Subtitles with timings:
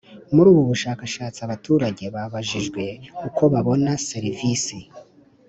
[0.33, 2.83] Muri ubu bushakashatsi abaturage babajijwe
[3.27, 4.79] uko babona ser isi